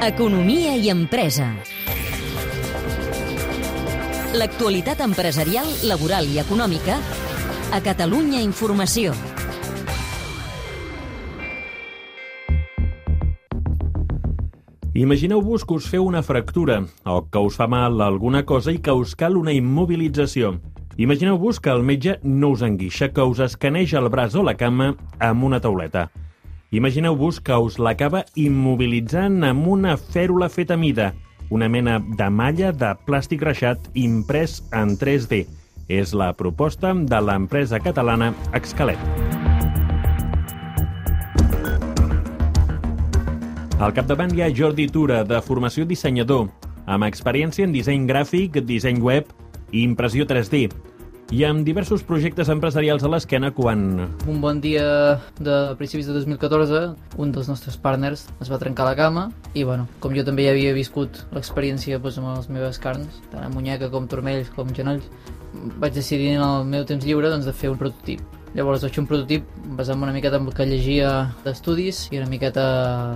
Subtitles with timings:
[0.00, 1.48] Economia i empresa.
[4.38, 6.96] L'actualitat empresarial, laboral i econòmica
[7.74, 9.12] a Catalunya Informació.
[14.98, 18.94] Imagineu-vos que us feu una fractura o que us fa mal alguna cosa i que
[18.96, 20.56] us cal una immobilització.
[20.96, 24.94] Imagineu-vos que el metge no us enguixa, que us escaneja el braç o la cama
[25.20, 26.08] amb una tauleta.
[26.70, 31.14] Imagineu-vos que us l'acaba immobilitzant amb una fèrula feta a mida,
[31.48, 35.46] una mena de malla de plàstic reixat imprès en 3D.
[35.88, 39.00] És la proposta de l'empresa catalana Excalet.
[43.80, 46.50] Al capdavant hi ha Jordi Tura, de formació dissenyador,
[46.84, 49.32] amb experiència en disseny gràfic, disseny web
[49.72, 50.66] i impressió 3D,
[51.28, 53.82] i amb diversos projectes empresarials a l'esquena quan...
[54.24, 56.80] Un bon dia de principis de 2014,
[57.20, 60.54] un dels nostres partners es va trencar la cama i, bueno, com jo també ja
[60.56, 65.04] havia viscut l'experiència doncs, amb les meves carns, tant a muñeca com turmells com genolls,
[65.76, 69.02] vaig decidir en el meu temps lliure doncs, de fer un prototip Llavors vaig fer
[69.02, 69.46] un prototip
[69.78, 71.10] basant una miqueta en el que llegia
[71.44, 72.64] d'estudis i una miqueta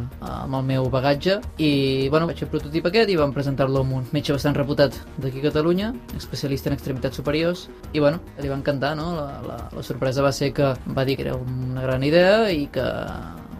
[0.03, 3.83] eh, amb el meu bagatge i bueno, vaig fer el prototip aquest i vam presentar-lo
[3.83, 8.51] amb un metge bastant reputat d'aquí a Catalunya, especialista en extremitats superiors i bueno, li
[8.53, 9.13] va encantar, no?
[9.17, 12.67] La, la, la sorpresa va ser que va dir que era una gran idea i
[12.73, 12.87] que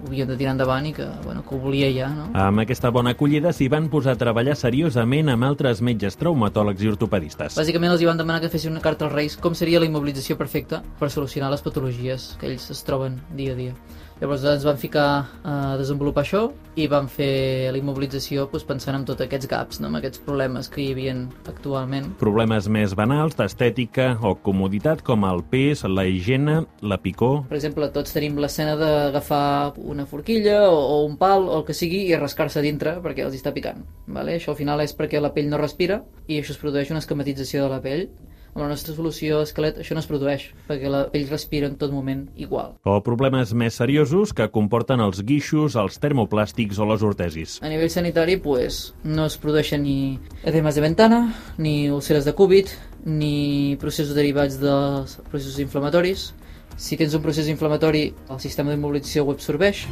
[0.03, 2.29] ho havíem de tirar endavant i que, bueno, que ho volia ja, no?
[2.35, 6.91] Amb aquesta bona acollida s'hi van posar a treballar seriosament amb altres metges traumatòlegs i
[6.91, 7.59] ortopedistes.
[7.59, 10.37] Bàsicament els hi van demanar que fessin una carta als Reis com seria la immobilització
[10.41, 13.77] perfecta per solucionar les patologies que ells es troben dia a dia.
[14.23, 15.07] Llavors ens vam ficar
[15.43, 16.45] a desenvolupar això
[16.79, 19.89] i vam fer la immobilització doncs, pensant en tots aquests gaps, no?
[19.91, 21.17] en aquests problemes que hi havia
[21.51, 22.07] actualment.
[22.21, 27.41] Problemes més banals d'estètica o comoditat com el pes, la higiene, la picor...
[27.51, 31.75] Per exemple, tots tenim l'escena d'agafar una forquilla o, o un pal o el que
[31.75, 33.83] sigui i rascar-se dintre perquè els està picant.
[34.07, 34.39] Vale?
[34.39, 37.67] Això al final és perquè la pell no respira i això es produeix una esquematització
[37.67, 38.07] de la pell
[38.53, 41.93] amb la nostra solució esquelet això no es produeix, perquè la pell respira en tot
[41.95, 42.75] moment igual.
[42.85, 47.57] O problemes més seriosos que comporten els guixos, els termoplàstics o les ortesis.
[47.65, 51.23] A nivell sanitari, pues, no es produeixen ni edemes de ventana,
[51.57, 56.33] ni ulceres de cúbit, ni processos derivats dels processos inflamatoris.
[56.77, 59.87] Si tens un procés inflamatori, el sistema d'immobilització ho absorbeix.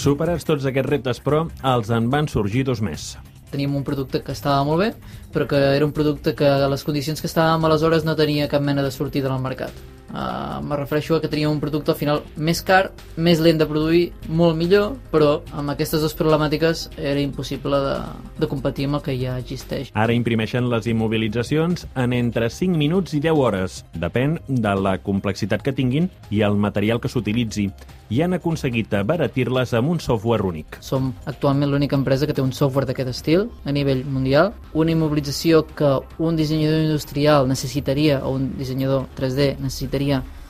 [0.00, 3.18] Superats tots aquests reptes, però, els en van sorgir dos més
[3.50, 4.90] teníem un producte que estava molt bé,
[5.34, 8.62] però que era un producte que a les condicions que estàvem aleshores no tenia cap
[8.62, 9.74] mena de sortida en el mercat.
[10.10, 13.66] Uh, me refereixo a que teníem un producte al final més car, més lent de
[13.70, 17.94] produir, molt millor, però amb aquestes dues problemàtiques era impossible de,
[18.42, 19.92] de competir amb el que ja existeix.
[19.94, 23.80] Ara imprimeixen les immobilitzacions en entre 5 minuts i 10 hores.
[23.94, 27.70] Depèn de la complexitat que tinguin i el material que s'utilitzi
[28.10, 30.80] i han aconseguit abaratir-les amb un software únic.
[30.82, 34.50] Som actualment l'única empresa que té un software d'aquest estil a nivell mundial.
[34.74, 39.99] Una immobilització que un dissenyador industrial necessitaria, o un dissenyador 3D necessitaria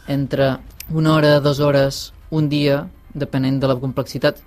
[0.07, 0.57] entre
[0.91, 2.85] una hora, dues hores, un dia,
[3.15, 4.39] depenent de la complexitat.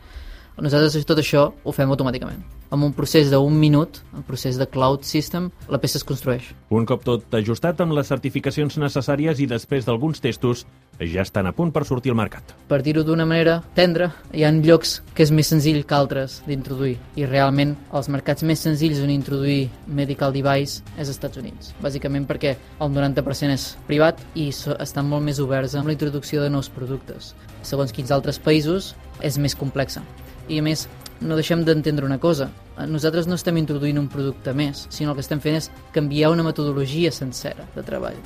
[0.62, 2.44] Nosaltres tot això ho fem automàticament
[2.74, 6.48] amb un procés d'un minut, el procés de Cloud System, la peça es construeix.
[6.74, 10.64] Un cop tot ajustat amb les certificacions necessàries i després d'alguns testos,
[10.98, 12.56] ja estan a punt per sortir al mercat.
[12.70, 16.98] Per dir-ho d'una manera tendra, hi ha llocs que és més senzill que altres d'introduir
[17.16, 21.76] i realment els mercats més senzills on introduir medical device és als Estats Units.
[21.82, 26.50] Bàsicament perquè el 90% és privat i estan molt més oberts amb la introducció de
[26.50, 27.36] nous productes.
[27.62, 30.02] Segons quins altres països és més complexa.
[30.50, 30.88] I a més,
[31.22, 32.50] no deixem d'entendre una cosa.
[32.90, 36.46] Nosaltres no estem introduint un producte més, sinó el que estem fent és canviar una
[36.46, 38.18] metodologia sencera de treball.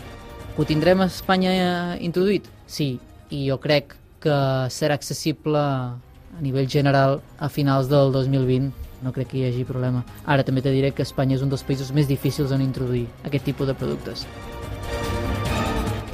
[0.57, 2.47] Ho tindrem a Espanya eh, introduït?
[2.65, 2.95] Sí,
[3.29, 4.37] i jo crec que
[4.73, 10.03] serà accessible a nivell general a finals del 2020 no crec que hi hagi problema.
[10.25, 13.45] Ara també te diré que Espanya és un dels països més difícils en introduir aquest
[13.45, 14.25] tipus de productes.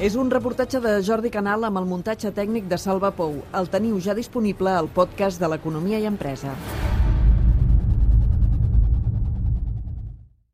[0.04, 3.38] És un reportatge de Jordi Canal amb el muntatge tècnic de Salva Pou.
[3.60, 6.58] El teniu ja disponible al podcast de l'Economia i Empresa.